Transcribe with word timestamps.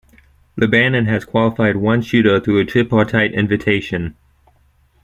Lebanon 0.57 1.05
has 1.05 1.25
qualified 1.25 1.75
one 1.75 2.01
shooter 2.01 2.39
through 2.39 2.57
a 2.57 2.65
tripartite 2.65 3.33
invitation. 3.33 4.15